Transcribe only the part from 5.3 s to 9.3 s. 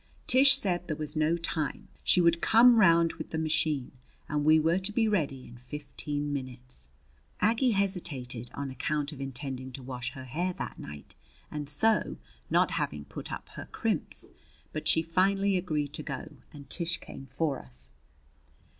in fifteen minutes. Aggie hesitated on account of